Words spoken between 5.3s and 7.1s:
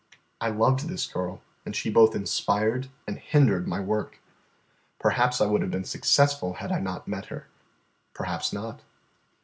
I would have been successful had I not